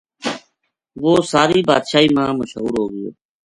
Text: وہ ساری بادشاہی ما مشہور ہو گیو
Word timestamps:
وہ 1.03 1.11
ساری 1.33 1.59
بادشاہی 1.69 2.07
ما 2.15 2.23
مشہور 2.39 2.71
ہو 2.79 2.85
گیو 2.91 3.09